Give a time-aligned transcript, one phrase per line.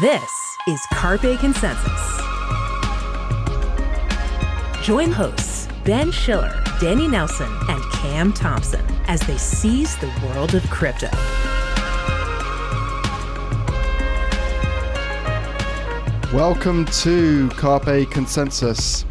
[0.00, 2.20] This is Carpe Consensus.
[4.80, 10.62] Join hosts Ben Schiller, Danny Nelson, and Cam Thompson as they seize the world of
[10.70, 11.08] crypto.
[16.32, 19.04] Welcome to Carpe Consensus.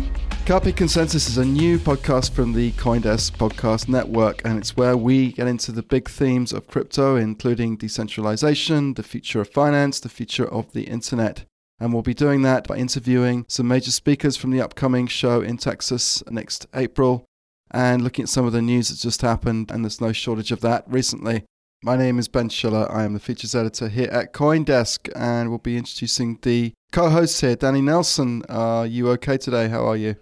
[0.48, 5.34] Carpe Consensus is a new podcast from the Coindesk Podcast Network, and it's where we
[5.34, 10.48] get into the big themes of crypto, including decentralization, the future of finance, the future
[10.48, 11.44] of the internet.
[11.82, 15.58] And we'll be doing that by interviewing some major speakers from the upcoming show in
[15.58, 17.26] Texas next April
[17.70, 20.62] and looking at some of the news that's just happened, and there's no shortage of
[20.62, 21.44] that recently.
[21.84, 22.90] My name is Ben Schiller.
[22.90, 27.42] I am the features editor here at Coindesk, and we'll be introducing the co hosts
[27.42, 28.44] here, Danny Nelson.
[28.48, 29.68] Are you okay today?
[29.68, 30.16] How are you?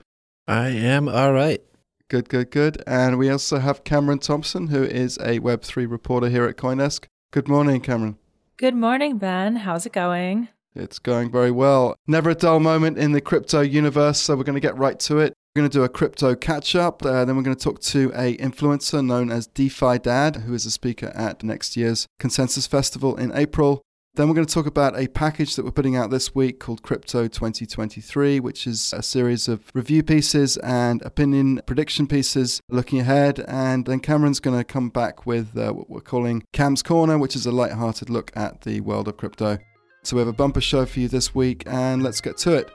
[0.48, 1.62] I am all right.
[2.08, 2.84] Good, good, good.
[2.86, 7.06] And we also have Cameron Thompson, who is a Web3 reporter here at Coindesk.
[7.32, 8.18] Good morning, Cameron.
[8.58, 9.56] Good morning, Ben.
[9.56, 10.50] How's it going?
[10.76, 11.96] It's going very well.
[12.06, 15.18] Never a dull moment in the crypto universe, so we're going to get right to
[15.18, 15.34] it.
[15.56, 17.04] We're going to do a crypto catch up.
[17.04, 20.68] Uh, then we're going to talk to a influencer known as DeFi Dad, who is
[20.68, 23.82] a speaker at next year's Consensus Festival in April.
[24.16, 26.82] Then we're going to talk about a package that we're putting out this week called
[26.82, 33.44] Crypto 2023, which is a series of review pieces and opinion prediction pieces looking ahead.
[33.46, 37.36] And then Cameron's going to come back with uh, what we're calling Cam's Corner, which
[37.36, 39.58] is a light-hearted look at the world of crypto.
[40.04, 42.72] So we have a bumper show for you this week, and let's get to it.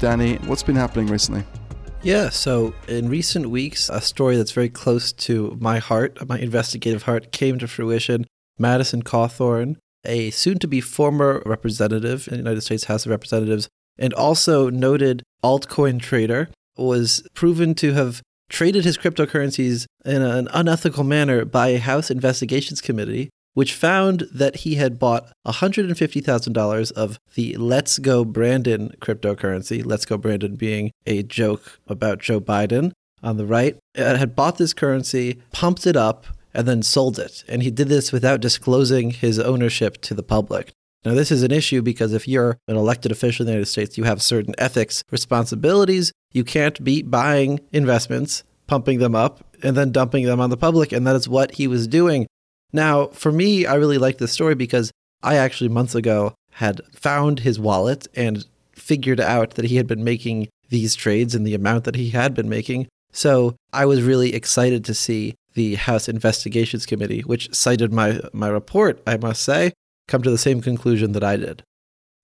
[0.00, 1.44] Danny, what's been happening recently?
[2.02, 7.02] Yeah, so in recent weeks, a story that's very close to my heart, my investigative
[7.02, 8.26] heart, came to fruition.
[8.58, 13.68] Madison Cawthorn, a soon to be former representative in the United States House of Representatives,
[13.98, 21.04] and also noted altcoin trader, was proven to have traded his cryptocurrencies in an unethical
[21.04, 27.56] manner by a House Investigations Committee which found that he had bought $150,000 of the
[27.56, 33.46] Let's Go Brandon cryptocurrency, Let's Go Brandon being a joke about Joe Biden on the
[33.46, 37.44] right, had bought this currency, pumped it up, and then sold it.
[37.48, 40.72] And he did this without disclosing his ownership to the public.
[41.04, 43.96] Now, this is an issue because if you're an elected official in the United States,
[43.96, 46.12] you have certain ethics responsibilities.
[46.32, 50.92] You can't be buying investments, pumping them up, and then dumping them on the public.
[50.92, 52.26] And that is what he was doing.
[52.72, 54.90] Now, for me, I really like this story because
[55.22, 60.04] I actually months ago had found his wallet and figured out that he had been
[60.04, 62.86] making these trades and the amount that he had been making.
[63.12, 68.48] So I was really excited to see the House Investigations Committee, which cited my, my
[68.48, 69.72] report, I must say,
[70.06, 71.62] come to the same conclusion that I did.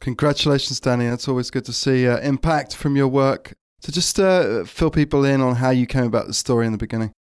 [0.00, 1.06] Congratulations, Danny.
[1.06, 3.54] It's always good to see uh, impact from your work.
[3.80, 6.78] So just uh, fill people in on how you came about the story in the
[6.78, 7.12] beginning.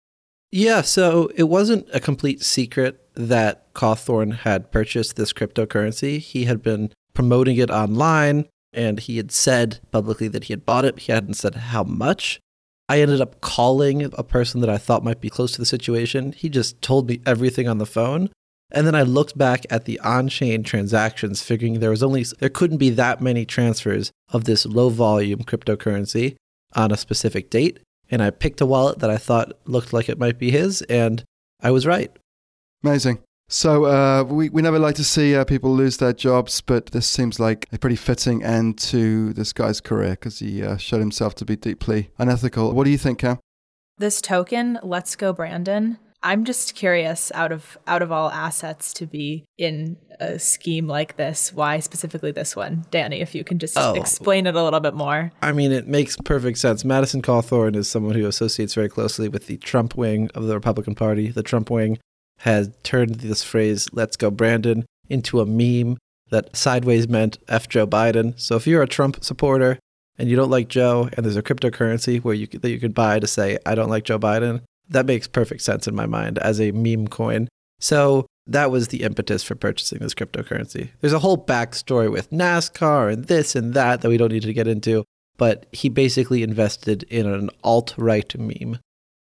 [0.57, 6.19] Yeah, so it wasn't a complete secret that Cawthorn had purchased this cryptocurrency.
[6.19, 10.85] He had been promoting it online and he had said publicly that he had bought
[10.85, 10.97] it.
[10.99, 12.39] He hadn't said how much.
[12.87, 16.31] I ended up calling a person that I thought might be close to the situation.
[16.31, 18.29] He just told me everything on the phone.
[18.71, 22.77] And then I looked back at the on-chain transactions, figuring there was only there couldn't
[22.77, 26.37] be that many transfers of this low volume cryptocurrency
[26.73, 27.81] on a specific date.
[28.15, 31.21] And I picked a wallet that I thought looked like it might be his, and
[31.61, 32.09] I was right.
[32.81, 33.19] Amazing.
[33.49, 37.07] So uh, we, we never like to see uh, people lose their jobs, but this
[37.07, 41.35] seems like a pretty fitting end to this guy's career because he uh, showed himself
[41.35, 42.73] to be deeply unethical.
[42.73, 43.37] What do you think, Cam?
[43.97, 45.97] This token, Let's Go Brandon.
[46.25, 51.17] I'm just curious out of out of all assets to be in a scheme like
[51.17, 52.83] this, why specifically this one?
[52.89, 53.93] Danny, if you can just oh.
[53.93, 55.31] explain it a little bit more.
[55.43, 56.83] I mean, it makes perfect sense.
[56.83, 60.95] Madison Cawthorn is someone who associates very closely with the Trump wing of the Republican
[60.95, 61.29] Party.
[61.29, 61.99] The Trump wing
[62.39, 65.99] has turned this phrase "Let's go Brandon" into a meme
[66.31, 69.77] that sideways meant "F Joe Biden." So if you're a Trump supporter
[70.17, 73.19] and you don't like Joe, and there's a cryptocurrency where you that you can buy
[73.19, 76.59] to say "I don't like Joe Biden," that makes perfect sense in my mind as
[76.59, 77.47] a meme coin.
[77.79, 80.89] So that was the impetus for purchasing this cryptocurrency.
[81.01, 84.53] There's a whole backstory with NASCAR and this and that that we don't need to
[84.53, 85.03] get into,
[85.37, 88.79] but he basically invested in an alt right meme.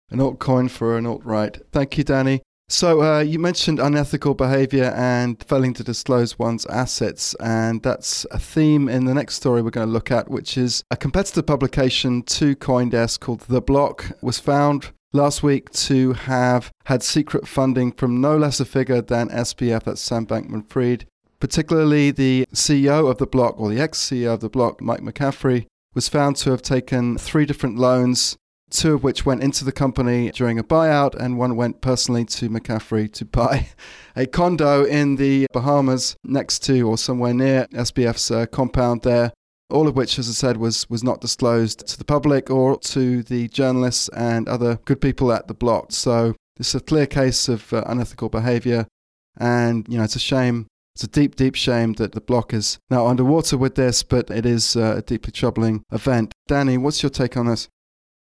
[0.10, 1.58] An alt coin for an alt right.
[1.72, 2.42] Thank you, Danny.
[2.70, 8.40] So uh, you mentioned unethical behavior and failing to disclose one's assets, and that's a
[8.40, 12.24] theme in the next story we're going to look at, which is a competitor publication
[12.24, 18.20] to CoinDesk called The Block was found last week to have had secret funding from
[18.20, 21.06] no less a figure than SBF, that's Sam Bankman Fried.
[21.40, 25.66] Particularly the CEO of the block, or the ex CEO of the block, Mike McCaffrey,
[25.94, 28.38] was found to have taken three different loans
[28.74, 32.50] two of which went into the company during a buyout, and one went personally to
[32.50, 33.68] McCaffrey to buy
[34.16, 39.32] a condo in the Bahamas next to or somewhere near SBF's uh, compound there.
[39.70, 43.24] All of which, as I said, was was not disclosed to the public or to
[43.24, 45.92] the journalists and other good people at the block.
[45.92, 48.88] So this is a clear case of uh, unethical behaviour,
[49.38, 50.68] and you know it's a shame.
[50.96, 54.46] It's a deep, deep shame that the block is now underwater with this, but it
[54.46, 56.34] is uh, a deeply troubling event.
[56.48, 57.68] Danny, what's your take on this?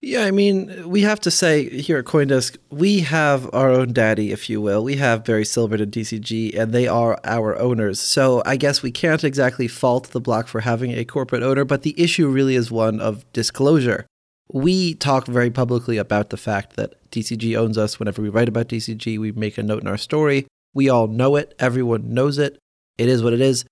[0.05, 4.31] Yeah, I mean, we have to say here at Coindesk, we have our own daddy,
[4.31, 4.83] if you will.
[4.83, 8.01] We have Barry Silbert and DCG, and they are our owners.
[8.01, 11.81] So I guess we can't exactly fault the block for having a corporate owner, but
[11.81, 14.05] the issue really is one of disclosure.
[14.53, 17.97] We talk very publicly about the fact that DCG owns us.
[17.97, 20.45] Whenever we write about DCG, we make a note in our story.
[20.75, 22.59] We all know it, everyone knows it.
[22.99, 23.65] It is what it is.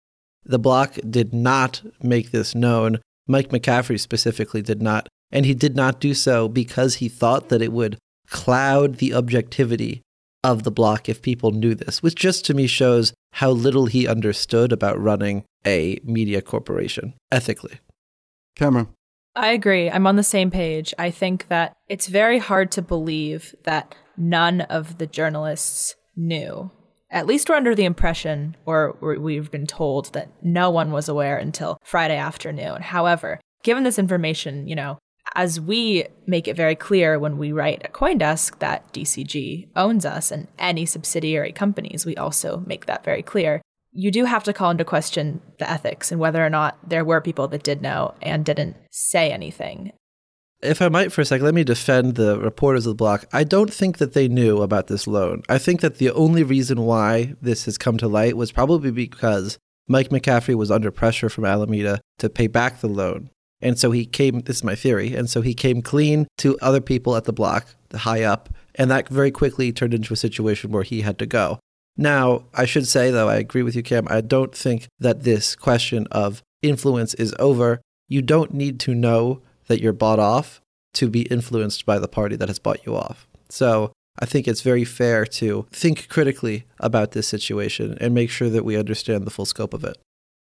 [0.46, 3.02] The block did not make this known.
[3.28, 5.08] Mike McCaffrey specifically did not.
[5.34, 7.98] And he did not do so because he thought that it would
[8.28, 10.02] cloud the objectivity
[10.44, 14.08] of the block if people knew this, which just to me shows how little he
[14.08, 17.80] understood about running a media corporation ethically.
[18.56, 18.88] Cameron.
[19.36, 19.90] I agree.
[19.90, 20.94] I'm on the same page.
[21.00, 26.70] I think that it's very hard to believe that none of the journalists knew.
[27.10, 31.38] At least we're under the impression, or we've been told, that no one was aware
[31.38, 32.82] until Friday afternoon.
[32.82, 35.00] However, given this information, you know,
[35.36, 40.32] as we make it very clear when we write at Coindesk that DCG owns us
[40.32, 43.62] and any subsidiary companies, we also make that very clear.
[43.92, 47.22] You do have to call into question the ethics and whether or not there were
[47.22, 49.92] people that did know and didn't say anything.
[50.62, 53.26] If I might for a second, let me defend the reporters of the block.
[53.34, 55.44] I don't think that they knew about this loan.
[55.50, 59.60] I think that the only reason why this has come to light was probably because
[59.88, 63.30] Mike McCaffrey was under pressure from Alameda to pay back the loan.
[63.64, 66.82] And so he came, this is my theory, and so he came clean to other
[66.82, 70.72] people at the block, the high up, and that very quickly turned into a situation
[70.72, 71.60] where he had to go.
[71.96, 75.56] Now, I should say, though, I agree with you, Cam, I don't think that this
[75.56, 77.80] question of influence is over.
[78.10, 80.60] You don't need to know that you're bought off
[80.96, 83.28] to be influenced by the party that has bought you off.
[83.48, 88.50] So I think it's very fair to think critically about this situation and make sure
[88.50, 89.98] that we understand the full scope of it.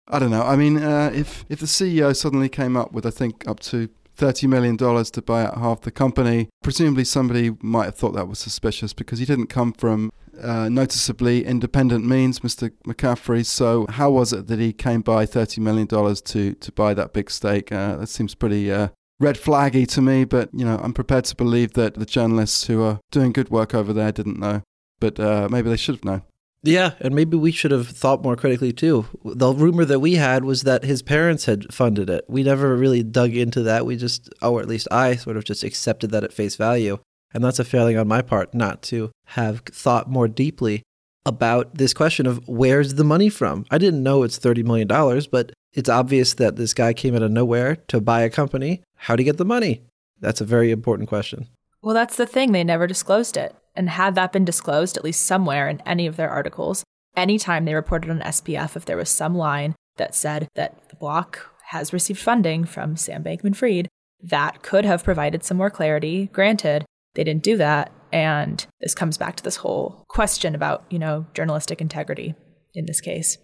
[0.08, 0.42] I don't know.
[0.42, 3.88] I mean, uh, if if the CEO suddenly came up with, I think, up to
[4.16, 8.28] thirty million dollars to buy out half the company, presumably somebody might have thought that
[8.28, 10.10] was suspicious because he didn't come from
[10.40, 12.70] uh, noticeably independent means, Mr.
[12.86, 13.44] McCaffrey.
[13.44, 17.12] So how was it that he came by thirty million dollars to to buy that
[17.12, 17.70] big stake?
[17.70, 18.70] Uh, that seems pretty.
[18.72, 18.88] Uh,
[19.20, 22.82] red flaggy to me, but you know I'm prepared to believe that the journalists who
[22.82, 24.62] are doing good work over there didn't know,
[25.00, 26.22] but uh, maybe they should have known.
[26.62, 29.06] Yeah, and maybe we should have thought more critically too.
[29.24, 32.24] The rumor that we had was that his parents had funded it.
[32.28, 33.86] We never really dug into that.
[33.86, 36.98] We just, or at least I sort of just accepted that at face value.
[37.32, 40.82] And that's a failing on my part not to have thought more deeply
[41.26, 43.66] about this question of where's the money from?
[43.70, 44.88] I didn't know it's $30 million,
[45.30, 48.82] but it's obvious that this guy came out of nowhere to buy a company.
[48.96, 49.82] How'd he get the money?
[50.20, 51.46] That's a very important question.
[51.82, 52.52] Well, that's the thing.
[52.52, 53.54] They never disclosed it.
[53.78, 56.82] And had that been disclosed, at least somewhere in any of their articles,
[57.16, 61.54] anytime they reported on SBF, if there was some line that said that the block
[61.68, 63.88] has received funding from Sam Bankman Fried,
[64.20, 66.28] that could have provided some more clarity.
[66.32, 66.84] Granted,
[67.14, 67.92] they didn't do that.
[68.12, 72.34] And this comes back to this whole question about, you know, journalistic integrity
[72.74, 73.38] in this case.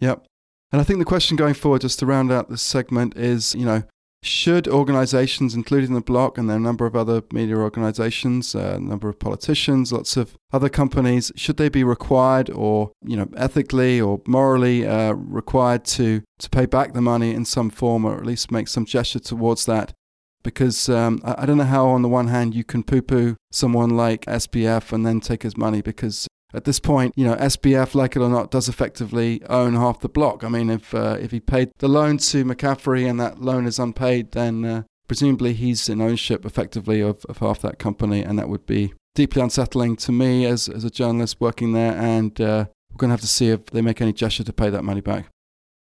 [0.00, 0.26] Yep.
[0.72, 3.66] And I think the question going forward, just to round out this segment, is, you
[3.66, 3.84] know,
[4.22, 9.08] should organizations, including the block and a number of other media organizations, uh, a number
[9.08, 14.20] of politicians, lots of other companies, should they be required or, you know, ethically or
[14.26, 18.50] morally uh, required to, to pay back the money in some form or at least
[18.50, 19.94] make some gesture towards that?
[20.42, 23.36] Because um, I, I don't know how, on the one hand, you can poo poo
[23.50, 27.94] someone like SBF and then take his money because at this point, you know, SBF,
[27.94, 30.44] like it or not, does effectively own half the block.
[30.44, 33.78] I mean, if uh, if he paid the loan to McCaffrey and that loan is
[33.78, 38.48] unpaid, then uh, presumably he's in ownership effectively of, of half that company, and that
[38.48, 41.92] would be deeply unsettling to me as as a journalist working there.
[41.92, 44.70] And uh, we're going to have to see if they make any gesture to pay
[44.70, 45.26] that money back.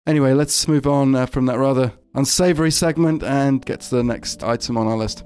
[0.07, 4.43] Anyway, let's move on uh, from that rather unsavory segment and get to the next
[4.43, 5.23] item on our list.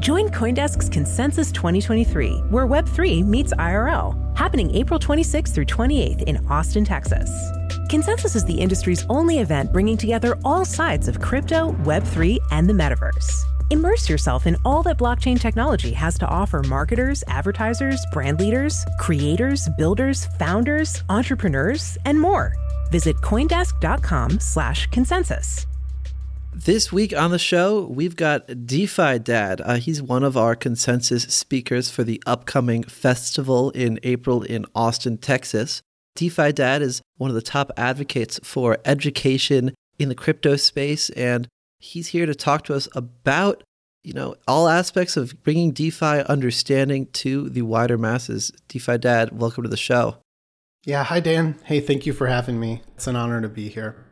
[0.00, 6.86] Join Coindesk's Consensus 2023, where Web3 meets IRL, happening April 26th through 28th in Austin,
[6.86, 7.30] Texas.
[7.90, 12.72] Consensus is the industry's only event bringing together all sides of crypto, Web3, and the
[12.72, 13.42] metaverse.
[13.68, 19.68] Immerse yourself in all that blockchain technology has to offer marketers, advertisers, brand leaders, creators,
[19.76, 22.54] builders, founders, entrepreneurs, and more.
[22.90, 25.66] Visit coindesk.com/consensus.
[26.64, 29.62] This week on the show, we've got DeFi Dad.
[29.64, 35.16] Uh, he's one of our consensus speakers for the upcoming festival in April in Austin,
[35.16, 35.80] Texas.
[36.16, 41.48] DeFi Dad is one of the top advocates for education in the crypto space, and
[41.78, 43.64] he's here to talk to us about
[44.04, 48.52] you know all aspects of bringing DeFi understanding to the wider masses.
[48.68, 50.18] DeFi Dad, welcome to the show.
[50.84, 51.58] Yeah, hi Dan.
[51.64, 52.82] Hey, thank you for having me.
[52.96, 54.09] It's an honor to be here.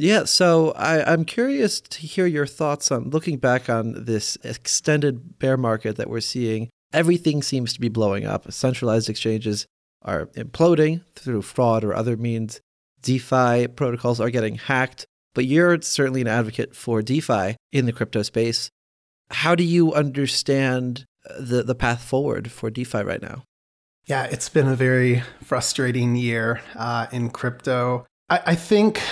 [0.00, 5.40] Yeah, so I, I'm curious to hear your thoughts on looking back on this extended
[5.40, 6.70] bear market that we're seeing.
[6.92, 8.50] Everything seems to be blowing up.
[8.52, 9.66] Centralized exchanges
[10.02, 12.60] are imploding through fraud or other means.
[13.02, 18.22] DeFi protocols are getting hacked, but you're certainly an advocate for DeFi in the crypto
[18.22, 18.70] space.
[19.30, 21.06] How do you understand
[21.38, 23.42] the, the path forward for DeFi right now?
[24.06, 28.06] Yeah, it's been a very frustrating year uh, in crypto.
[28.30, 29.02] I, I think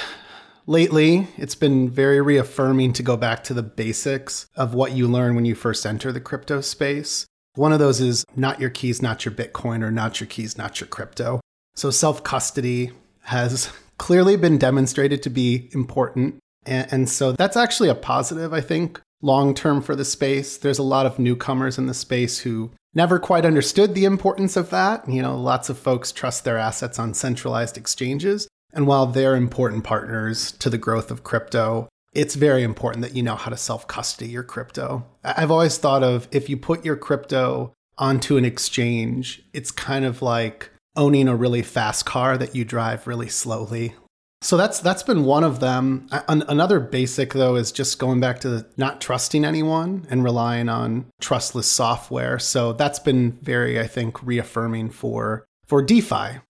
[0.66, 5.34] lately it's been very reaffirming to go back to the basics of what you learn
[5.34, 7.26] when you first enter the crypto space.
[7.54, 10.80] One of those is not your keys, not your Bitcoin, or not your keys, not
[10.80, 11.40] your crypto.
[11.74, 12.92] So self custody
[13.22, 16.38] has clearly been demonstrated to be important.
[16.68, 20.56] And, so that's actually a positive, I think, long term for the space.
[20.56, 24.70] There's a lot of newcomers in the space who never quite understood the importance of
[24.70, 25.08] that.
[25.08, 28.48] You know, lots of folks trust their assets on centralized exchanges.
[28.72, 33.22] And while they're important partners to the growth of crypto, it's very important that you
[33.22, 35.06] know how to self custody your crypto.
[35.22, 40.22] I've always thought of if you put your crypto onto an exchange, it's kind of
[40.22, 43.94] like owning a really fast car that you drive really slowly.
[44.42, 46.08] So that's that's been one of them.
[46.28, 51.66] Another basic though is just going back to not trusting anyone and relying on trustless
[51.66, 52.38] software.
[52.38, 56.40] So that's been very I think reaffirming for for DeFi.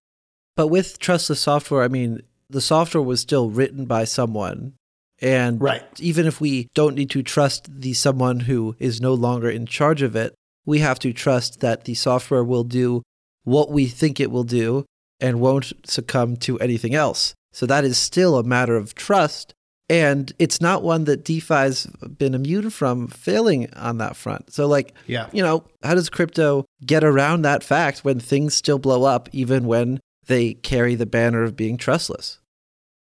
[0.57, 4.73] But with trustless software, I mean, the software was still written by someone
[5.19, 5.83] and right.
[5.99, 10.01] even if we don't need to trust the someone who is no longer in charge
[10.01, 10.35] of it,
[10.65, 13.01] we have to trust that the software will do
[13.43, 14.85] what we think it will do
[15.19, 17.33] and won't succumb to anything else.
[17.51, 19.53] So that is still a matter of trust.
[19.89, 21.85] And it's not one that DeFi's
[22.17, 24.51] been immune from failing on that front.
[24.51, 25.29] So, like, yeah.
[25.31, 29.65] you know, how does crypto get around that fact when things still blow up, even
[29.65, 32.39] when they carry the banner of being trustless?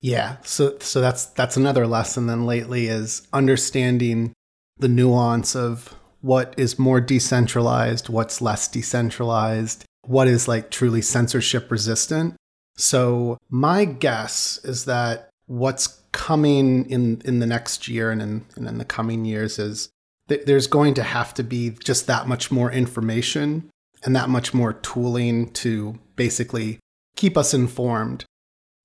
[0.01, 4.35] Yeah, so so that's that's another lesson then lately is understanding
[4.79, 11.71] the nuance of what is more decentralized, what's less decentralized, what is like truly censorship
[11.71, 12.35] resistant.
[12.77, 18.69] So my guess is that what's coming in in the next year and in, and
[18.69, 19.89] in the coming years is
[20.29, 23.71] that there's going to have to be just that much more information
[24.03, 26.79] and that much more tooling to basically
[27.17, 28.25] keep us informed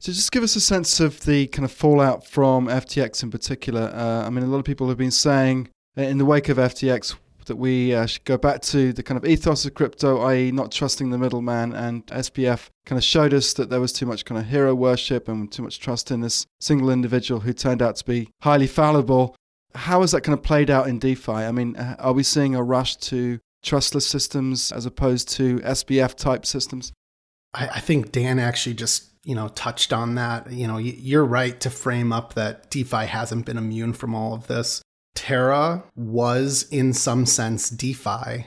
[0.01, 3.91] so just give us a sense of the kind of fallout from FTX in particular.
[3.93, 5.67] Uh, I mean, a lot of people have been saying
[5.97, 7.15] in the wake of FTX
[7.47, 10.71] that we uh, should go back to the kind of ethos of crypto, i.e., not
[10.71, 11.73] trusting the middleman.
[11.73, 15.27] And SBF kind of showed us that there was too much kind of hero worship
[15.27, 19.35] and too much trust in this single individual who turned out to be highly fallible.
[19.75, 21.31] How has that kind of played out in DeFi?
[21.31, 26.15] I mean, uh, are we seeing a rush to trustless systems as opposed to SBF
[26.15, 26.93] type systems?
[27.53, 30.51] I, I think Dan actually just you know touched on that.
[30.51, 34.47] You know you're right to frame up that defi hasn't been immune from all of
[34.47, 34.81] this.
[35.15, 38.45] Terra was in some sense defi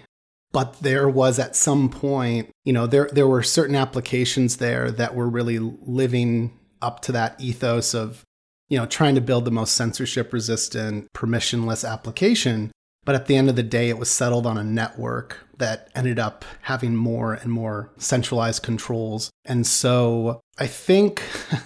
[0.53, 5.15] but there was at some point you know there there were certain applications there that
[5.15, 8.25] were really living up to that ethos of
[8.69, 12.71] you know trying to build the most censorship resistant permissionless application.
[13.05, 16.19] But at the end of the day, it was settled on a network that ended
[16.19, 19.31] up having more and more centralized controls.
[19.45, 21.23] And so I think,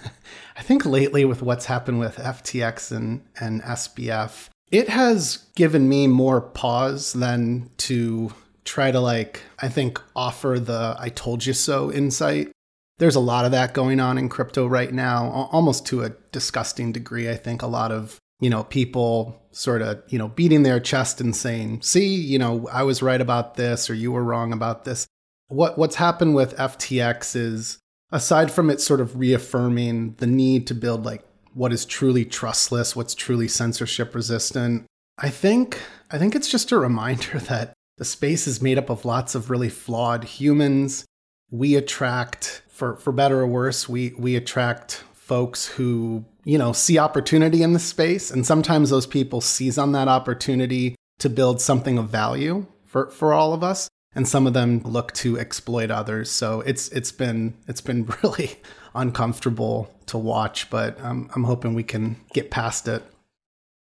[0.57, 6.05] I think lately with what's happened with FTX and, and SBF, it has given me
[6.07, 8.33] more pause than to
[8.65, 12.51] try to like, I think, offer the I told you so insight.
[12.99, 16.91] There's a lot of that going on in crypto right now, almost to a disgusting
[16.91, 17.29] degree.
[17.29, 21.19] I think a lot of you know, people sort of, you know, beating their chest
[21.19, 24.85] and saying, see, you know, I was right about this or you were wrong about
[24.85, 25.07] this.
[25.47, 27.79] What what's happened with FTX is
[28.11, 32.95] aside from it sort of reaffirming the need to build like what is truly trustless,
[32.95, 34.85] what's truly censorship resistant,
[35.17, 39.05] I think I think it's just a reminder that the space is made up of
[39.05, 41.05] lots of really flawed humans.
[41.49, 46.97] We attract for for better or worse, we we attract folks who you know, see
[46.97, 48.31] opportunity in the space.
[48.31, 53.33] And sometimes those people seize on that opportunity to build something of value for, for
[53.33, 53.89] all of us.
[54.15, 56.31] And some of them look to exploit others.
[56.31, 58.61] So it's it's been it's been really
[58.95, 63.03] uncomfortable to watch, but um, I'm hoping we can get past it.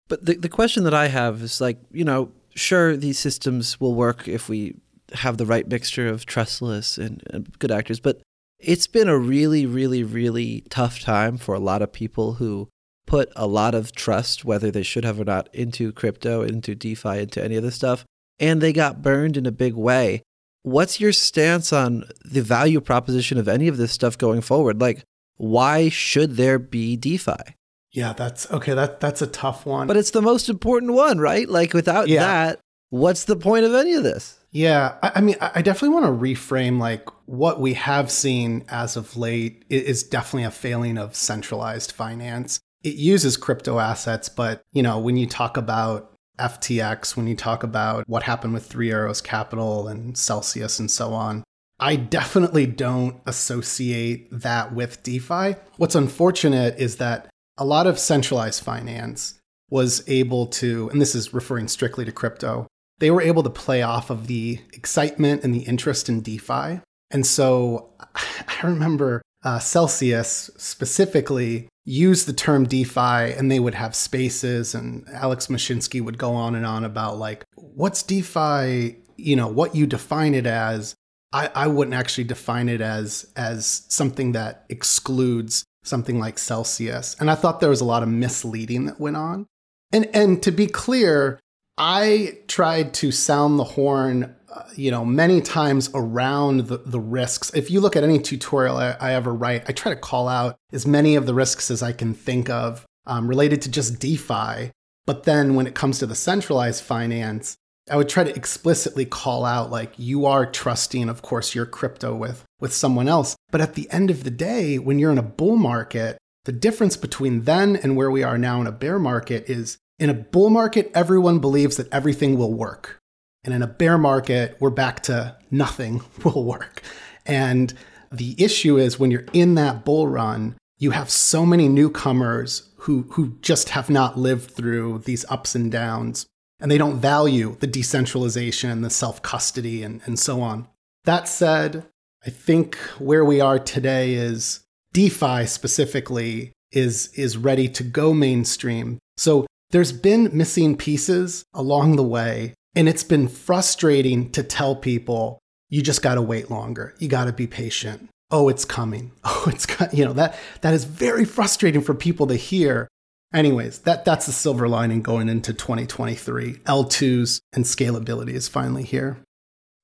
[0.09, 3.95] But the, the question that I have is like, you know, sure, these systems will
[3.95, 4.75] work if we
[5.12, 8.21] have the right mixture of trustless and, and good actors, but
[8.61, 12.69] it's been a really, really, really tough time for a lot of people who
[13.07, 17.21] put a lot of trust, whether they should have or not, into crypto, into DeFi,
[17.21, 18.05] into any of this stuff,
[18.38, 20.23] and they got burned in a big way.
[20.62, 24.81] What's your stance on the value proposition of any of this stuff going forward?
[24.81, 25.05] Like,
[25.37, 27.57] why should there be DeFi?
[27.93, 28.75] Yeah, that's okay.
[28.75, 29.87] That that's a tough one.
[29.87, 31.49] But it's the most important one, right?
[31.49, 32.21] Like without yeah.
[32.21, 34.38] that, what's the point of any of this?
[34.52, 38.97] Yeah, I, I mean, I definitely want to reframe like what we have seen as
[38.97, 42.61] of late is definitely a failing of centralized finance.
[42.83, 47.62] It uses crypto assets, but you know, when you talk about FTX, when you talk
[47.62, 51.45] about what happened with Three Arrows Capital and Celsius and so on,
[51.78, 55.54] I definitely don't associate that with DeFi.
[55.76, 59.38] What's unfortunate is that a lot of centralized finance
[59.71, 62.66] was able to, and this is referring strictly to crypto,
[63.00, 66.80] they were able to play off of the excitement and the interest in DeFi.
[67.11, 73.97] And so I remember uh, Celsius specifically used the term DeFi and they would have
[73.97, 78.97] spaces, and Alex Mashinsky would go on and on about like, what's DeFi?
[79.16, 80.95] You know, what you define it as.
[81.33, 87.16] I, I wouldn't actually define it as as something that excludes something like Celsius.
[87.21, 89.47] And I thought there was a lot of misleading that went on.
[89.92, 91.38] And and to be clear,
[91.83, 97.51] I tried to sound the horn, uh, you know, many times around the, the risks.
[97.55, 100.57] If you look at any tutorial I, I, ever write, I try to call out
[100.73, 104.73] as many of the risks as I can think of um, related to just DeFi.
[105.07, 107.57] But then when it comes to the centralized finance,
[107.91, 112.15] I would try to explicitly call out like you are trusting, of course, your crypto
[112.15, 113.37] with with someone else.
[113.51, 116.99] But at the end of the day, when you're in a bull market, the difference
[116.99, 120.50] between then and where we are now in a bear market is in a bull
[120.50, 122.99] market, everyone believes that everything will work.
[123.45, 126.82] And in a bear market, we're back to nothing will work.
[127.26, 127.73] And
[128.10, 133.02] the issue is when you're in that bull run, you have so many newcomers who,
[133.10, 136.26] who just have not lived through these ups and downs
[136.58, 140.69] and they don't value the decentralization, the self custody, and, and so on.
[141.04, 141.86] That said,
[142.26, 144.60] I think where we are today is
[144.93, 148.99] DeFi specifically is, is ready to go mainstream.
[149.17, 155.39] So there's been missing pieces along the way, and it's been frustrating to tell people
[155.69, 156.95] you just got to wait longer.
[156.99, 158.09] You got to be patient.
[158.30, 159.13] Oh, it's coming.
[159.25, 162.89] Oh, it's you know that that is very frustrating for people to hear
[163.33, 166.54] Anyways, that that's the silver lining going into 2023.
[166.54, 169.19] L2s and scalability is finally here.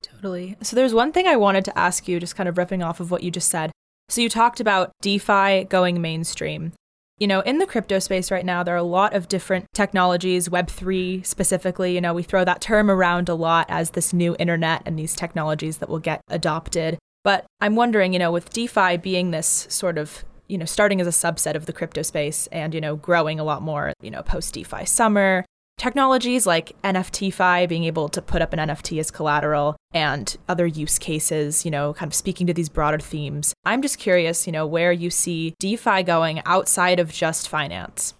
[0.03, 0.57] Totally.
[0.61, 3.09] So there's one thing I wanted to ask you, just kind of ripping off of
[3.09, 3.71] what you just said.
[4.09, 6.73] So you talked about DeFi going mainstream.
[7.19, 10.49] You know, in the crypto space right now, there are a lot of different technologies,
[10.49, 11.95] Web3 specifically.
[11.95, 15.15] You know, we throw that term around a lot as this new internet and these
[15.15, 16.99] technologies that will get adopted.
[17.23, 21.07] But I'm wondering, you know, with DeFi being this sort of you know, starting as
[21.07, 24.23] a subset of the crypto space and, you know, growing a lot more, you know,
[24.23, 25.45] post DeFi summer.
[25.77, 30.97] Technologies like NFTFi, being able to put up an NFT as collateral, and other use
[30.97, 33.53] cases, you know, kind of speaking to these broader themes.
[33.63, 38.15] I'm just curious, you know, where you see DeFi going outside of just finance.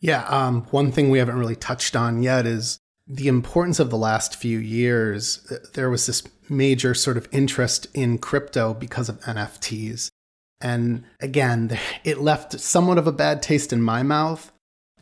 [0.00, 3.96] Yeah, um, one thing we haven't really touched on yet is the importance of the
[3.96, 5.50] last few years.
[5.72, 10.10] There was this major sort of interest in crypto because of NFTs.
[10.60, 14.52] And again, it left somewhat of a bad taste in my mouth.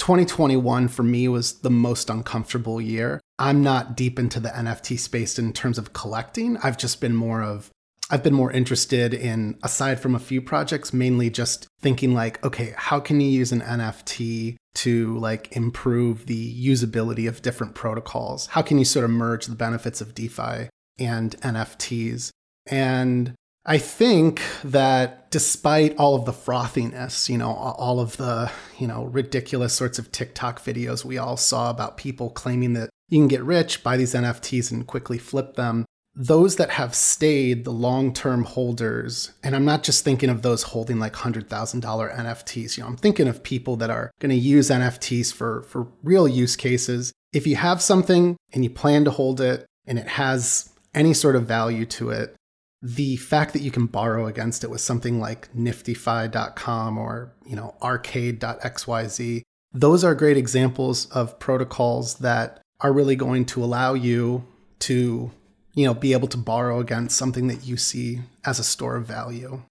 [0.03, 3.21] 2021 for me was the most uncomfortable year.
[3.39, 6.57] I'm not deep into the NFT space in terms of collecting.
[6.57, 7.71] I've just been more of
[8.11, 12.75] I've been more interested in aside from a few projects mainly just thinking like okay,
[12.77, 18.47] how can you use an NFT to like improve the usability of different protocols?
[18.47, 22.31] How can you sort of merge the benefits of DeFi and NFTs?
[22.67, 28.89] And I think that despite all of the frothiness, you know, all of the, you
[28.89, 33.29] know, ridiculous sorts of TikTok videos we all saw about people claiming that you can
[33.29, 38.13] get rich, buy these NFTs and quickly flip them, those that have stayed the long
[38.13, 42.89] term holders, and I'm not just thinking of those holding like $100,000 NFTs, you know,
[42.89, 47.13] I'm thinking of people that are going to use NFTs for, for real use cases.
[47.33, 51.37] If you have something and you plan to hold it and it has any sort
[51.37, 52.35] of value to it,
[52.83, 57.75] the fact that you can borrow against it with something like niftyfi.com or you know
[57.81, 59.43] arcade.xyz
[59.73, 64.45] those are great examples of protocols that are really going to allow you
[64.81, 65.31] to
[65.75, 69.07] you know be able to borrow against something that you see as a store of
[69.07, 69.63] value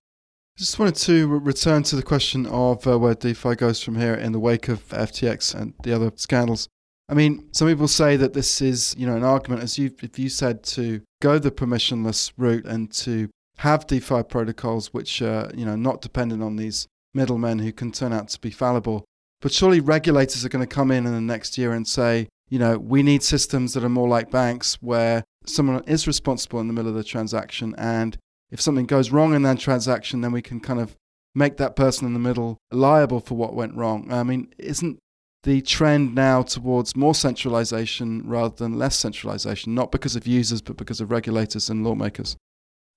[0.58, 4.13] I Just wanted to return to the question of uh, where DeFi goes from here
[4.13, 6.67] in the wake of FTX and the other scandals.
[7.12, 10.17] I mean, some people say that this is, you know, an argument, as you if
[10.17, 15.65] you said, to go the permissionless route and to have DeFi protocols which are, you
[15.65, 19.04] know, not dependent on these middlemen who can turn out to be fallible.
[19.41, 22.60] But surely regulators are going to come in in the next year and say, you
[22.60, 26.74] know, we need systems that are more like banks where someone is responsible in the
[26.74, 27.76] middle of the transaction.
[27.78, 28.17] And
[28.52, 30.95] if something goes wrong in that transaction, then we can kind of
[31.36, 34.12] make that person in the middle liable for what went wrong.
[34.12, 35.00] I mean, isn't
[35.43, 40.77] the trend now towards more centralization rather than less centralization, not because of users, but
[40.77, 42.38] because of regulators and lawmakers?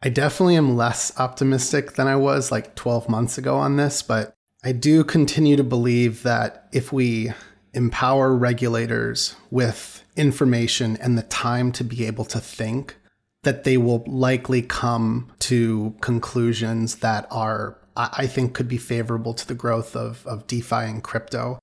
[0.02, 4.34] I definitely am less optimistic than I was like 12 months ago on this, but
[4.62, 7.32] I do continue to believe that if we
[7.72, 12.96] empower regulators with information and the time to be able to think,
[13.42, 19.46] that they will likely come to conclusions that are, I think, could be favorable to
[19.46, 21.58] the growth of, of DeFi and crypto.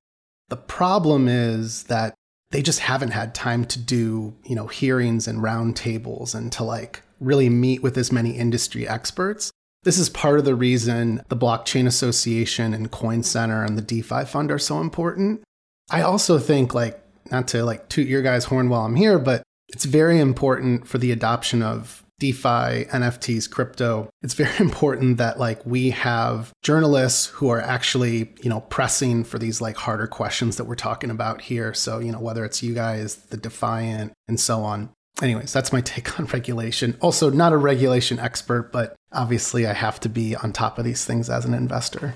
[0.51, 2.13] The problem is that
[2.51, 7.03] they just haven't had time to do, you know, hearings and roundtables and to like
[7.21, 9.49] really meet with as many industry experts.
[9.83, 14.25] This is part of the reason the Blockchain Association and Coin Center and the DeFi
[14.25, 15.41] Fund are so important.
[15.89, 19.43] I also think like not to like toot your guys' horn while I'm here, but
[19.69, 24.07] it's very important for the adoption of DeFi, NFTs, crypto.
[24.21, 29.39] It's very important that like we have journalists who are actually, you know, pressing for
[29.39, 31.73] these like harder questions that we're talking about here.
[31.73, 34.91] So, you know, whether it's you guys, the Defiant, and so on.
[35.19, 36.95] Anyways, that's my take on regulation.
[37.01, 41.03] Also, not a regulation expert, but obviously I have to be on top of these
[41.03, 42.13] things as an investor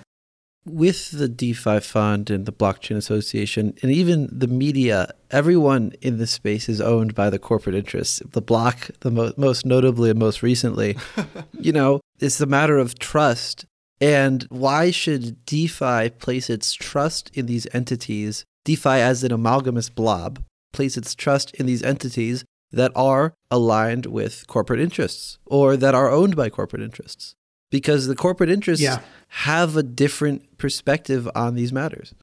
[0.65, 6.31] with the DeFi fund and the Blockchain Association and even the media, everyone in this
[6.31, 8.21] space is owned by the corporate interests.
[8.31, 10.97] The block, the mo- most notably and most recently,
[11.59, 13.65] you know, it's a matter of trust.
[14.01, 20.43] And why should DeFi place its trust in these entities, DeFi as an amalgamous blob,
[20.73, 26.11] place its trust in these entities that are aligned with corporate interests or that are
[26.11, 27.35] owned by corporate interests?
[27.71, 28.99] Because the corporate interests yeah.
[29.29, 32.13] have a different perspective on these matters.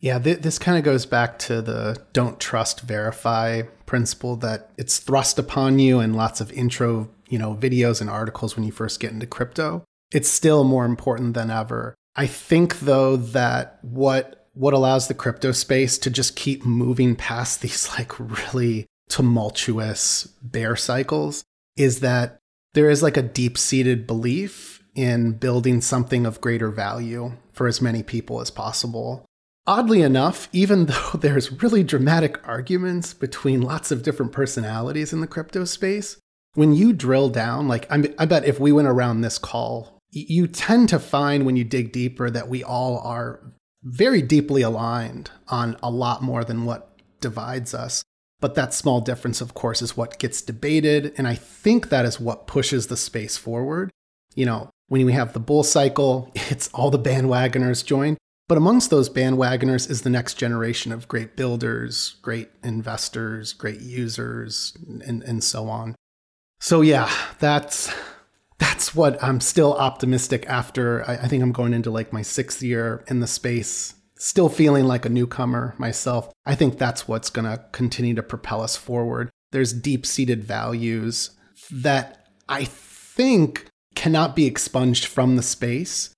[0.00, 4.98] Yeah, th- this kind of goes back to the don't trust, verify principle that it's
[4.98, 9.00] thrust upon you in lots of intro, you know, videos and articles when you first
[9.00, 9.82] get into crypto.
[10.12, 11.94] It's still more important than ever.
[12.16, 17.60] I think though that what what allows the crypto space to just keep moving past
[17.62, 21.44] these like really tumultuous bear cycles
[21.76, 22.38] is that
[22.74, 28.02] there is like a deep-seated belief in building something of greater value for as many
[28.02, 29.24] people as possible.
[29.66, 35.26] Oddly enough, even though there's really dramatic arguments between lots of different personalities in the
[35.26, 36.18] crypto space,
[36.54, 40.88] when you drill down, like I bet if we went around this call, you tend
[40.90, 43.40] to find when you dig deeper that we all are
[43.82, 48.02] very deeply aligned on a lot more than what divides us.
[48.40, 51.12] But that small difference, of course, is what gets debated.
[51.16, 53.90] And I think that is what pushes the space forward.
[54.34, 58.16] You know, when we have the bull cycle, it's all the bandwagoners join.
[58.46, 64.76] But amongst those bandwagoners is the next generation of great builders, great investors, great users,
[65.06, 65.94] and, and so on.
[66.60, 67.92] So yeah, that's
[68.58, 71.08] that's what I'm still optimistic after.
[71.08, 74.84] I, I think I'm going into like my sixth year in the space, still feeling
[74.84, 76.30] like a newcomer myself.
[76.46, 79.30] I think that's what's going to continue to propel us forward.
[79.52, 81.30] There's deep seated values
[81.70, 86.10] that I think cannot be expunged from the space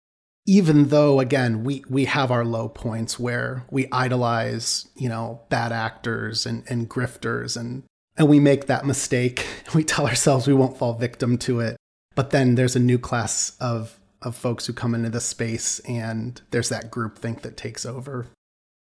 [0.48, 5.72] even though again we we have our low points where we idolize you know bad
[5.72, 7.82] actors and and grifters and
[8.16, 9.46] and we make that mistake.
[9.74, 11.76] We tell ourselves we won't fall victim to it.
[12.14, 16.40] But then there's a new class of of folks who come into the space and
[16.50, 18.28] there's that group think that takes over.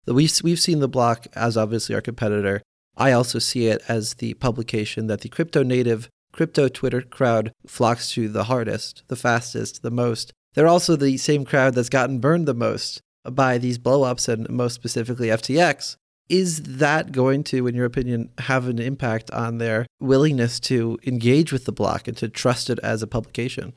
[0.06, 2.62] We've we've seen the block as obviously our competitor.
[2.96, 8.12] I also see it as the publication that the crypto native crypto Twitter crowd flocks
[8.12, 10.32] to the hardest, the fastest, the most.
[10.54, 14.74] They're also the same crowd that's gotten burned the most by these blowups and most
[14.74, 15.96] specifically FTX.
[16.28, 21.52] Is that going to, in your opinion, have an impact on their willingness to engage
[21.52, 23.74] with the block and to trust it as a publication?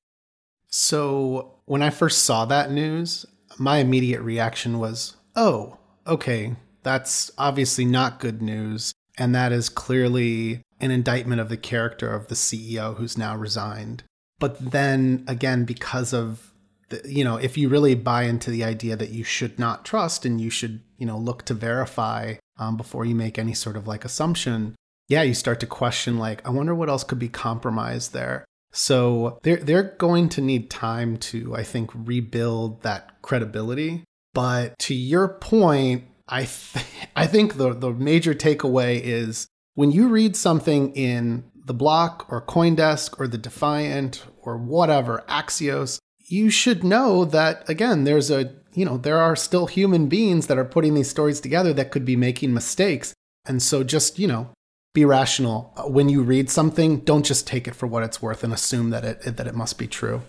[0.68, 3.26] So, when I first saw that news,
[3.58, 8.94] my immediate reaction was, oh, okay, that's obviously not good news.
[9.18, 14.04] And that is clearly an indictment of the character of the CEO who's now resigned.
[14.40, 16.54] But then again, because of
[16.90, 20.26] the, you know, if you really buy into the idea that you should not trust
[20.26, 23.88] and you should, you know, look to verify um, before you make any sort of
[23.88, 24.76] like assumption,
[25.08, 28.46] yeah, you start to question like, I wonder what else could be compromised there.
[28.72, 34.04] So they're they're going to need time to, I think, rebuild that credibility.
[34.34, 39.48] But to your point, I th- I think the the major takeaway is
[39.80, 46.00] when you read something in the block or Coindesk or the Defiant or whatever Axios,
[46.28, 50.58] you should know that again, there's a you know there are still human beings that
[50.58, 53.14] are putting these stories together that could be making mistakes,
[53.46, 54.50] and so just you know
[54.94, 57.00] be rational when you read something.
[57.00, 59.78] Don't just take it for what it's worth and assume that it that it must
[59.78, 60.24] be true.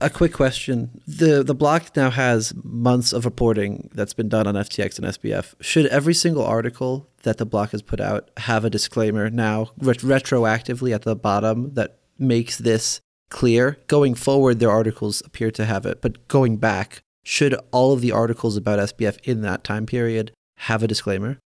[0.00, 1.00] A quick question.
[1.08, 5.54] The the block now has months of reporting that's been done on FTX and SBF.
[5.60, 9.98] Should every single article that the block has put out have a disclaimer now ret-
[9.98, 13.78] retroactively at the bottom that makes this clear?
[13.88, 18.12] Going forward their articles appear to have it, but going back, should all of the
[18.12, 21.38] articles about SBF in that time period have a disclaimer?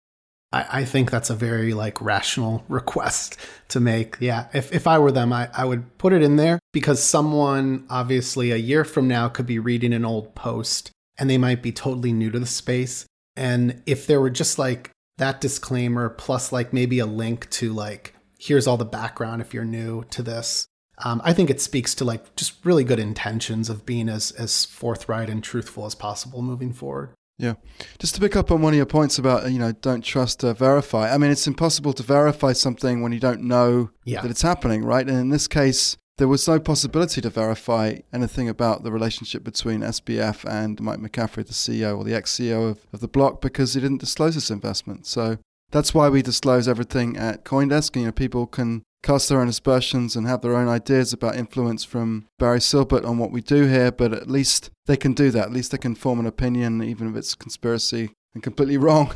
[0.52, 3.36] I, I think that's a very like rational request
[3.68, 4.16] to make.
[4.20, 4.48] Yeah.
[4.52, 8.50] If, if I were them, I, I would put it in there because someone obviously
[8.50, 12.12] a year from now could be reading an old post and they might be totally
[12.12, 13.06] new to the space.
[13.36, 18.14] And if there were just like that disclaimer plus like maybe a link to like,
[18.38, 20.66] here's all the background if you're new to this.
[21.02, 24.66] Um, I think it speaks to like just really good intentions of being as as
[24.66, 27.14] forthright and truthful as possible moving forward.
[27.40, 27.54] Yeah.
[27.98, 30.52] Just to pick up on one of your points about, you know, don't trust, uh,
[30.52, 31.12] verify.
[31.12, 34.20] I mean, it's impossible to verify something when you don't know yeah.
[34.20, 35.08] that it's happening, right?
[35.08, 39.80] And in this case, there was no possibility to verify anything about the relationship between
[39.80, 43.72] SBF and Mike McCaffrey, the CEO or the ex CEO of, of the block, because
[43.72, 45.06] he didn't disclose this investment.
[45.06, 45.38] So
[45.70, 47.96] that's why we disclose everything at Coindesk.
[47.96, 51.84] You know, people can cast their own aspersions and have their own ideas about influence
[51.84, 55.46] from Barry Silbert on what we do here, but at least they can do that.
[55.46, 59.12] At least they can form an opinion, even if it's conspiracy and completely wrong.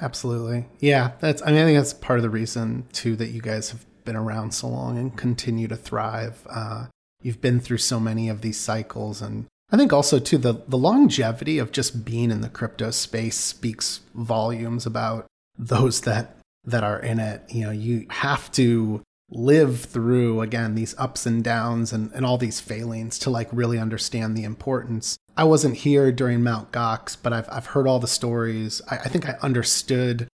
[0.00, 0.66] Absolutely.
[0.80, 3.70] Yeah, that's I mean I think that's part of the reason too that you guys
[3.70, 6.46] have been around so long and continue to thrive.
[6.50, 6.86] Uh,
[7.22, 10.78] you've been through so many of these cycles and I think also too the the
[10.78, 16.36] longevity of just being in the crypto space speaks volumes about those that
[16.66, 17.42] that are in it.
[17.48, 22.38] You know, you have to live through again these ups and downs and, and all
[22.38, 25.16] these failings to like really understand the importance.
[25.36, 28.80] I wasn't here during Mount Gox, but I've I've heard all the stories.
[28.90, 30.28] I, I think I understood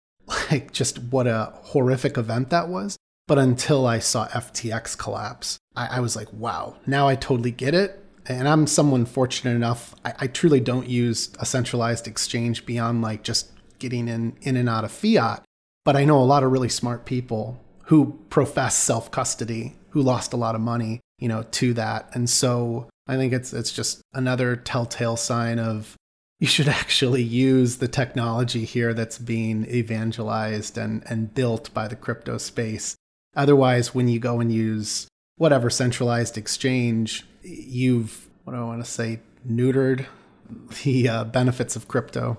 [0.51, 2.97] like just what a horrific event that was.
[3.27, 7.75] But until I saw FTX collapse, I, I was like, wow, now I totally get
[7.75, 8.05] it.
[8.27, 13.23] And I'm someone fortunate enough, I, I truly don't use a centralized exchange beyond like
[13.23, 15.43] just getting in in and out of fiat.
[15.91, 20.33] But I know a lot of really smart people who profess self custody, who lost
[20.33, 22.09] a lot of money, you know, to that.
[22.15, 25.97] And so I think it's it's just another telltale sign of
[26.39, 31.97] you should actually use the technology here that's being evangelized and, and built by the
[31.97, 32.95] crypto space.
[33.35, 38.89] Otherwise, when you go and use whatever centralized exchange, you've, what do I want to
[38.89, 40.07] say, neutered
[40.85, 42.39] the uh, benefits of crypto.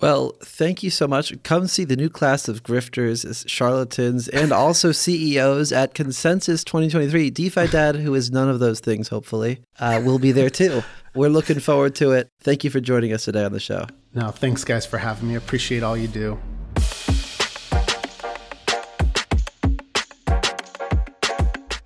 [0.00, 1.32] Well, thank you so much.
[1.44, 7.30] Come see the new class of grifters, charlatans, and also CEOs at Consensus 2023.
[7.30, 10.82] DeFi Dad, who is none of those things, hopefully, uh, will be there too.
[11.14, 12.28] We're looking forward to it.
[12.40, 13.86] Thank you for joining us today on the show.
[14.14, 15.36] No, thanks, guys, for having me.
[15.36, 16.38] Appreciate all you do.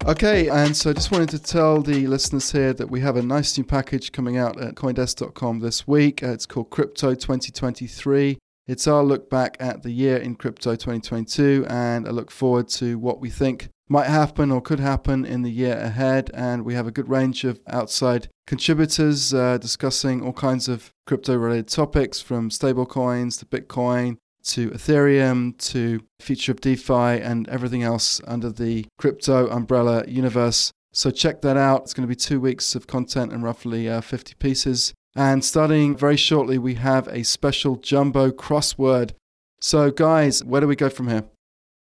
[0.09, 3.23] Okay, and so I just wanted to tell the listeners here that we have a
[3.23, 6.23] nice new package coming out at Coindesk.com this week.
[6.23, 8.38] Uh, it's called Crypto 2023.
[8.66, 12.99] It's our look back at the year in crypto 2022 and I look forward to
[12.99, 16.31] what we think might happen or could happen in the year ahead.
[16.33, 21.37] And we have a good range of outside contributors uh, discussing all kinds of crypto
[21.37, 24.16] related topics from stablecoins to Bitcoin
[24.48, 30.72] to Ethereum to future of DeFi and everything else under the crypto umbrella universe.
[30.92, 31.82] So check that out.
[31.82, 34.94] It's going to be two weeks of content and roughly uh, 50 pieces.
[35.14, 39.12] And starting very shortly, we have a special jumbo crossword.
[39.61, 41.24] So, guys, where do we go from here?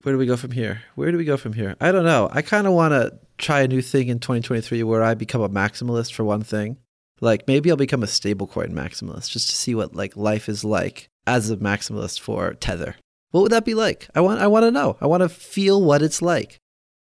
[0.03, 0.83] Where do we go from here?
[0.95, 1.77] Where do we go from here?
[1.81, 2.29] I don't know.
[2.31, 5.49] I kind of want to try a new thing in 2023 where I become a
[5.49, 6.77] maximalist for one thing.
[7.21, 11.09] Like maybe I'll become a stablecoin maximalist just to see what like life is like
[11.27, 12.97] as a maximalist for Tether.
[13.31, 14.09] What would that be like?
[14.15, 14.97] I want I want to know.
[15.01, 16.61] I want to feel what it's like.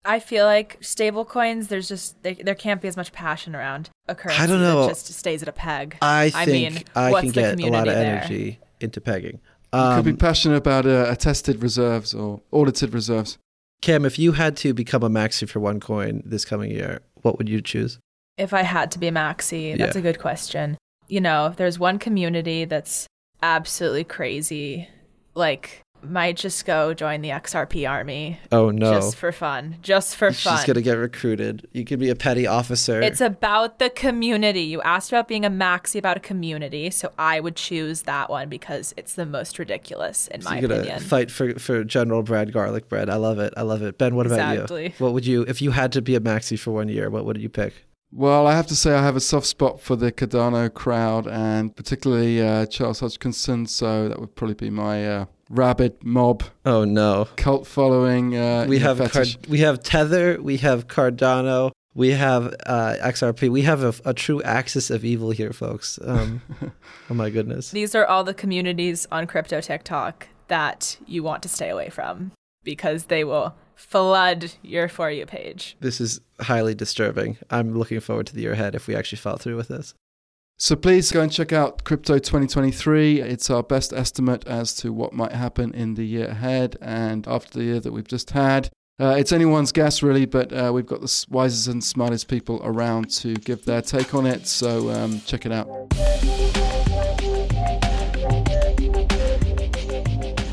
[0.05, 3.89] I feel like stable coins, there's just there, there can't be as much passion around
[4.07, 4.83] a currency I don't know.
[4.83, 5.97] that just stays at a peg.
[6.01, 9.41] I think I, mean, I can get a lot of energy into pegging.
[9.73, 13.37] Um, you could be um, passionate about uh, attested reserves or audited reserves.
[13.81, 17.37] Cam, if you had to become a maxi for one coin this coming year, what
[17.37, 17.99] would you choose?
[18.37, 19.99] If I had to be a maxi, that's yeah.
[19.99, 20.77] a good question.
[21.07, 23.07] You know, if there's one community that's
[23.41, 24.89] absolutely crazy.
[25.33, 28.39] Like might just go join the XRP army.
[28.51, 28.93] Oh no.
[28.93, 29.77] Just for fun.
[29.81, 30.57] Just for fun.
[30.57, 31.67] She's to get recruited.
[31.71, 33.01] You could be a petty officer.
[33.01, 34.61] It's about the community.
[34.61, 38.49] You asked about being a maxi about a community, so I would choose that one
[38.49, 40.99] because it's the most ridiculous in so my you're gonna opinion.
[41.01, 43.09] Fight for for General Brad Garlic Bread.
[43.09, 43.53] I love it.
[43.57, 43.97] I love it.
[43.97, 44.87] Ben, what exactly.
[44.87, 45.05] about you?
[45.05, 47.09] What would you if you had to be a maxi for one year?
[47.09, 47.73] What would you pick?
[48.11, 51.75] Well, I have to say I have a soft spot for the Cardano crowd and
[51.75, 56.43] particularly uh, Charles Hoskinson, so that would probably be my uh, rabid mob.
[56.65, 58.37] Oh no, cult following.
[58.37, 63.49] Uh, we have Card- we have Tether, we have Cardano, we have uh, XRP.
[63.49, 65.97] We have a, a, true axis of evil here, folks.
[66.03, 66.41] Um,
[67.09, 67.71] oh my goodness!
[67.71, 72.31] These are all the communities on crypto TikTok that you want to stay away from
[72.63, 75.77] because they will flood your For You page.
[75.79, 77.37] This is highly disturbing.
[77.49, 79.93] I'm looking forward to the year ahead if we actually follow through with this.
[80.57, 83.19] So please go and check out Crypto 2023.
[83.19, 87.59] It's our best estimate as to what might happen in the year ahead and after
[87.59, 88.69] the year that we've just had.
[88.97, 93.09] Uh, it's anyone's guess, really, but uh, we've got the wisest and smartest people around
[93.11, 94.47] to give their take on it.
[94.47, 95.67] So um, check it out.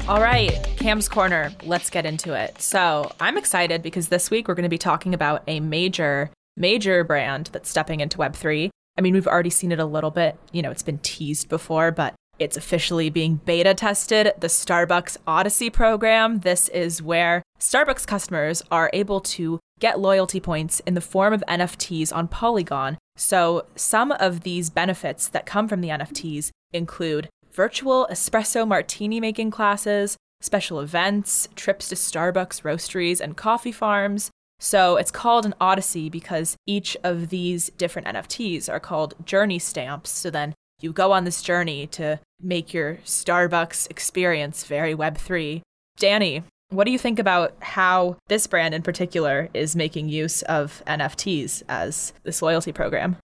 [0.09, 0.51] All right,
[0.83, 2.61] Cam's Corner, let's get into it.
[2.61, 7.05] So I'm excited because this week we're going to be talking about a major, major
[7.05, 8.68] brand that's stepping into Web3.
[8.99, 10.37] I mean, we've already seen it a little bit.
[10.51, 14.33] You know, it's been teased before, but it's officially being beta tested.
[14.40, 16.40] The Starbucks Odyssey program.
[16.40, 21.45] This is where Starbucks customers are able to get loyalty points in the form of
[21.49, 22.99] NFTs on Polygon.
[23.16, 29.53] So, some of these benefits that come from the NFTs include virtual espresso martini making
[29.53, 34.31] classes, special events, trips to Starbucks roasteries and coffee farms.
[34.61, 40.11] So it's called an Odyssey because each of these different NFTs are called journey stamps.
[40.11, 45.63] So then you go on this journey to make your Starbucks experience very Web3.
[45.97, 50.83] Danny, what do you think about how this brand in particular is making use of
[50.87, 53.17] NFTs as this loyalty program?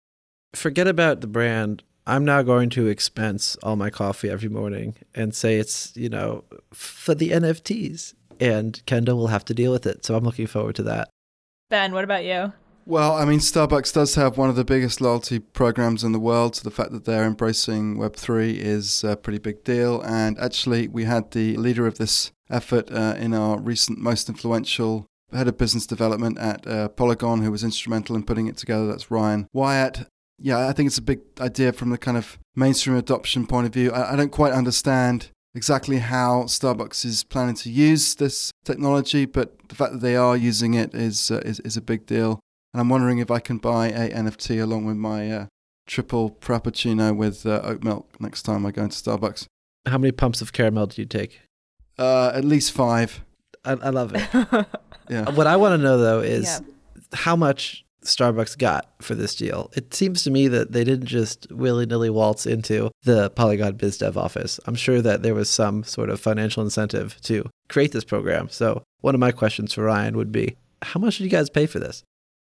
[0.55, 1.83] Forget about the brand.
[2.07, 6.45] I'm now going to expense all my coffee every morning and say it's, you know,
[6.73, 8.15] for the NFTs.
[8.39, 10.05] And Kendall will have to deal with it.
[10.05, 11.09] So I'm looking forward to that.
[11.71, 12.53] Ben, what about you?
[12.85, 16.55] Well, I mean, Starbucks does have one of the biggest loyalty programs in the world.
[16.55, 20.01] So the fact that they're embracing Web3 is a pretty big deal.
[20.03, 25.07] And actually, we had the leader of this effort uh, in our recent most influential
[25.33, 28.87] head of business development at uh, Polygon, who was instrumental in putting it together.
[28.87, 30.07] That's Ryan Wyatt.
[30.39, 33.73] Yeah, I think it's a big idea from the kind of mainstream adoption point of
[33.73, 33.91] view.
[33.91, 39.69] I, I don't quite understand exactly how Starbucks is planning to use this technology, but
[39.69, 42.41] the fact that they are using it is uh, is, is a big deal.
[42.75, 45.47] And I'm wondering if I can buy a NFT along with my uh,
[45.87, 49.47] triple frappuccino with uh, oat milk next time I go into Starbucks.
[49.87, 51.41] How many pumps of caramel do you take?
[51.99, 53.25] Uh, at least five.
[53.65, 54.29] I, I love it.
[55.09, 55.31] yeah.
[55.31, 56.59] What I want to know though is yeah.
[57.15, 59.71] how much Starbucks got for this deal.
[59.75, 63.99] It seems to me that they didn't just willy nilly waltz into the Polygon Biz
[63.99, 64.59] Dev office.
[64.67, 68.49] I'm sure that there was some sort of financial incentive to create this program.
[68.49, 71.67] So, one of my questions for Ryan would be how much did you guys pay
[71.67, 72.03] for this?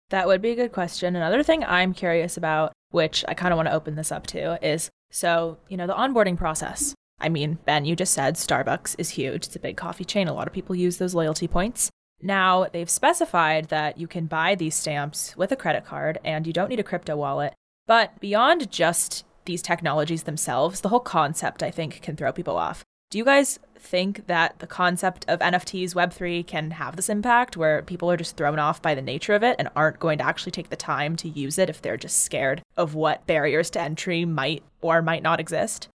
[0.10, 1.16] That would be a good question.
[1.16, 4.60] Another thing I'm curious about, which I kind of want to open this up to,
[4.66, 6.94] is so, you know, the onboarding process.
[7.20, 9.46] I mean, Ben, you just said Starbucks is huge.
[9.46, 10.28] It's a big coffee chain.
[10.28, 11.90] A lot of people use those loyalty points.
[12.22, 16.54] Now, they've specified that you can buy these stamps with a credit card and you
[16.54, 17.54] don't need a crypto wallet.
[17.88, 22.84] But beyond just these technologies themselves, the whole concept, I think, can throw people off.
[23.10, 27.82] Do you guys think that the concept of NFTs, Web3 can have this impact where
[27.82, 30.52] people are just thrown off by the nature of it and aren't going to actually
[30.52, 34.24] take the time to use it if they're just scared of what barriers to entry
[34.24, 35.90] might or might not exist?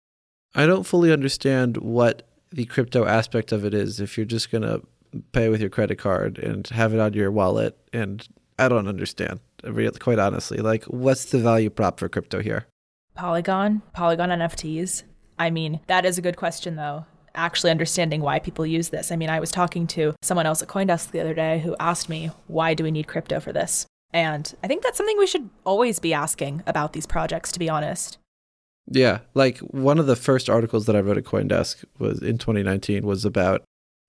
[0.55, 4.63] I don't fully understand what the crypto aspect of it is if you're just going
[4.63, 4.83] to
[5.33, 8.27] pay with your credit card and have it on your wallet and
[8.59, 9.41] I don't understand
[9.99, 10.59] quite honestly.
[10.59, 12.67] Like what's the value prop for crypto here?
[13.15, 13.83] Polygon?
[13.93, 15.05] Polygon NFTs
[15.39, 17.07] I mean that is a good question though.
[17.35, 19.13] Actually understanding why people use this.
[19.13, 22.09] I mean I was talking to someone else at Coindesk the other day who asked
[22.09, 23.87] me why do we need crypto for this?
[24.13, 27.69] And I think that's something we should always be asking about these projects to be
[27.69, 28.19] honest.
[28.91, 33.07] Yeah like one of the first articles that I wrote at Coindesk was in 2019
[33.07, 33.63] was about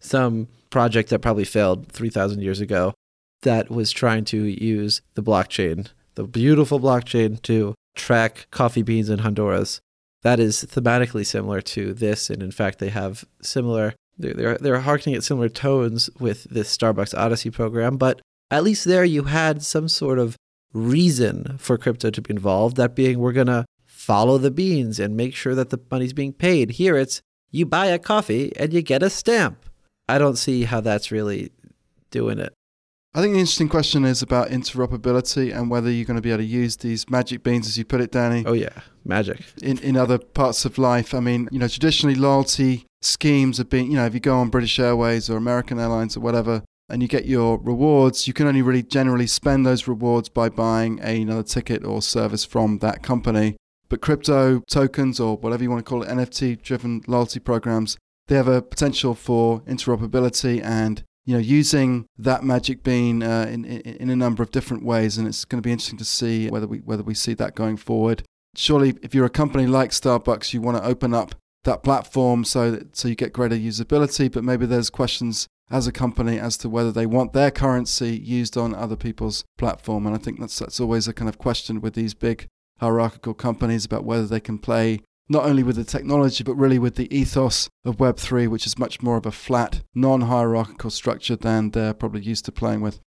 [0.04, 2.94] some project that probably failed 3,000 years ago
[3.44, 9.20] that was trying to use the blockchain, the beautiful blockchain, to track coffee beans in
[9.20, 9.80] Honduras.
[10.24, 13.94] That is thematically similar to this, and in fact, they have similar.
[14.18, 18.86] They're, they're, they're harkening at similar tones with this Starbucks Odyssey program, but at least
[18.86, 20.38] there you had some sort of
[20.72, 22.78] reason for crypto to be involved.
[22.78, 26.34] That being, we're going to follow the beans and make sure that the money's being
[26.34, 26.72] paid.
[26.72, 29.66] Here, it's you buy a coffee and you get a stamp.
[30.08, 31.52] I don't see how that's really
[32.12, 32.54] doing it.
[33.16, 36.40] I think the interesting question is about interoperability and whether you're going to be able
[36.40, 38.44] to use these magic beans, as you put it, Danny.
[38.46, 39.40] Oh, yeah, magic.
[39.62, 41.14] In, in other parts of life.
[41.14, 44.50] I mean, you know, traditionally loyalty schemes have been, you know, if you go on
[44.50, 48.64] British Airways or American Airlines or whatever, and you get your rewards, you can only
[48.64, 53.58] really generally spend those rewards by buying another ticket or service from that company.
[53.90, 57.98] But crypto tokens or whatever you want to call it, NFT driven loyalty programs,
[58.28, 63.64] they have a potential for interoperability and you know, using that magic bean uh, in,
[63.64, 66.50] in, in a number of different ways, and it's going to be interesting to see
[66.50, 68.24] whether we whether we see that going forward.
[68.56, 72.72] Surely, if you're a company like Starbucks, you want to open up that platform so
[72.72, 74.32] that so you get greater usability.
[74.32, 78.58] But maybe there's questions as a company as to whether they want their currency used
[78.58, 81.94] on other people's platform, and I think that's that's always a kind of question with
[81.94, 82.48] these big
[82.80, 85.00] hierarchical companies about whether they can play
[85.30, 89.02] not only with the technology, but really with the ethos of Web3, which is much
[89.02, 93.00] more of a flat, non hierarchical structure than they're probably used to playing with.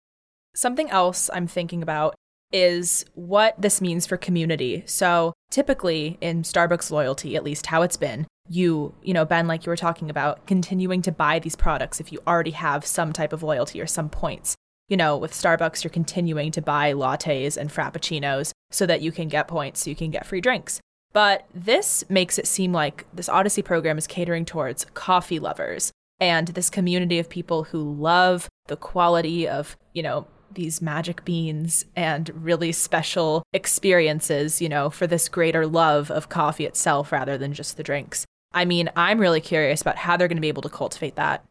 [0.55, 2.15] Something else I'm thinking about
[2.51, 4.83] is what this means for community.
[4.85, 9.65] So typically in Starbucks loyalty, at least how it's been, you, you know, Ben, like
[9.65, 13.33] you were talking about, continuing to buy these products if you already have some type
[13.33, 14.55] of loyalty or some points.
[14.87, 19.27] You know, with Starbucks, you're continuing to buy lattes and frappuccinos so that you can
[19.27, 20.79] get points, so you can get free drinks.
[21.15, 26.49] But this makes it seem like this Odyssey program is catering towards coffee lovers and
[26.49, 32.29] this community of people who love the quality of, you know, these magic beans and
[32.43, 37.77] really special experiences, you know, for this greater love of coffee itself rather than just
[37.77, 38.25] the drinks.
[38.53, 41.45] I mean, I'm really curious about how they're going to be able to cultivate that.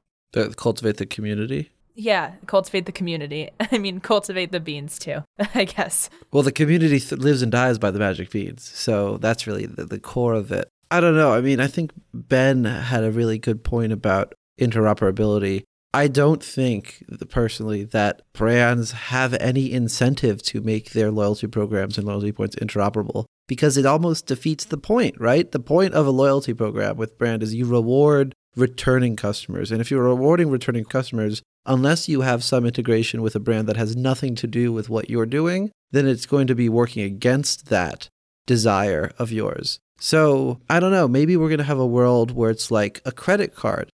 [0.56, 1.70] Cultivate the community?
[1.94, 3.50] Yeah, cultivate the community.
[3.72, 5.22] I mean, cultivate the beans too,
[5.54, 6.10] I guess.
[6.32, 8.64] Well, the community lives and dies by the magic beans.
[8.74, 10.68] So that's really the, the core of it.
[10.90, 11.32] I don't know.
[11.32, 15.64] I mean, I think Ben had a really good point about interoperability.
[15.92, 22.06] I don't think personally that brands have any incentive to make their loyalty programs and
[22.06, 25.50] loyalty points interoperable because it almost defeats the point, right?
[25.50, 29.70] The point of a loyalty program with brand is you reward returning customers.
[29.70, 33.76] And if you're rewarding returning customers, unless you have some integration with a brand that
[33.76, 37.66] has nothing to do with what you're doing, then it's going to be working against
[37.66, 38.08] that
[38.46, 39.78] desire of yours.
[39.98, 43.12] So I don't know, maybe we're going to have a world where it's like a
[43.12, 43.90] credit card.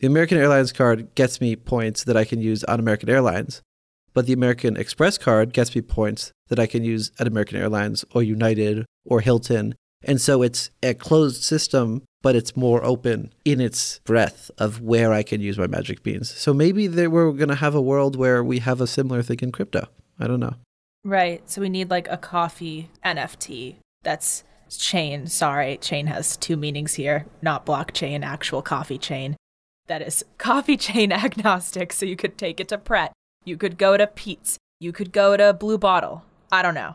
[0.00, 3.62] The American Airlines card gets me points that I can use on American Airlines,
[4.14, 8.04] but the American Express card gets me points that I can use at American Airlines
[8.14, 9.74] or United or Hilton.
[10.04, 15.12] And so it's a closed system but it's more open in its breadth of where
[15.12, 16.32] I can use my magic beans.
[16.32, 19.40] So maybe there, we're going to have a world where we have a similar thing
[19.42, 19.88] in crypto.
[20.18, 20.54] I don't know.
[21.04, 21.48] Right.
[21.50, 25.26] So we need like a coffee NFT that's chain.
[25.26, 29.36] Sorry, chain has two meanings here, not blockchain, actual coffee chain.
[29.88, 31.92] That is coffee chain agnostic.
[31.92, 33.12] So you could take it to Pret.
[33.44, 34.58] You could go to Pete's.
[34.78, 36.24] You could go to Blue Bottle.
[36.52, 36.94] I don't know.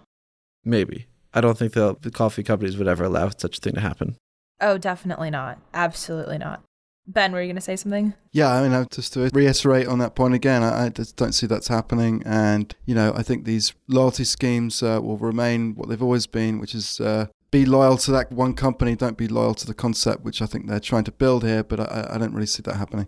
[0.64, 1.08] Maybe.
[1.34, 4.16] I don't think the, the coffee companies would ever allow such a thing to happen.
[4.60, 5.60] Oh, definitely not.
[5.74, 6.64] Absolutely not.
[7.10, 8.14] Ben, were you going to say something?
[8.34, 11.32] Yeah, I mean, I just to reiterate on that point again, I, I just don't
[11.32, 12.22] see that's happening.
[12.26, 16.60] And, you know, I think these loyalty schemes uh, will remain what they've always been,
[16.60, 20.24] which is uh, be loyal to that one company, don't be loyal to the concept,
[20.24, 22.76] which I think they're trying to build here, but I, I don't really see that
[22.76, 23.08] happening.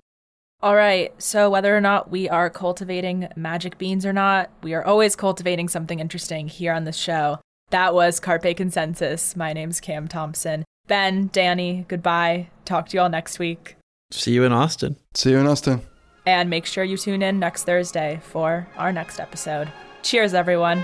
[0.61, 1.13] All right.
[1.21, 5.69] So, whether or not we are cultivating magic beans or not, we are always cultivating
[5.69, 7.39] something interesting here on this show.
[7.71, 9.35] That was Carpe Consensus.
[9.35, 10.65] My name's Cam Thompson.
[10.87, 12.49] Ben, Danny, goodbye.
[12.65, 13.75] Talk to you all next week.
[14.11, 14.95] See you in Austin.
[15.13, 15.81] See you in Austin.
[16.25, 19.71] And make sure you tune in next Thursday for our next episode.
[20.01, 20.83] Cheers, everyone.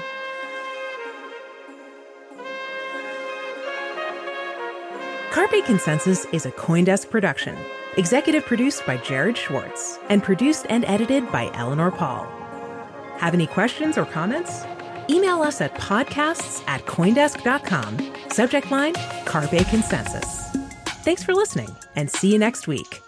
[5.31, 7.57] Carpe Consensus is a Coindesk production.
[7.97, 12.25] Executive produced by Jared Schwartz and produced and edited by Eleanor Paul.
[13.17, 14.65] Have any questions or comments?
[15.09, 18.13] Email us at podcasts at Coindesk.com.
[18.29, 18.93] Subject line
[19.25, 20.51] Carpe Consensus.
[21.03, 23.01] Thanks for listening and see you next week.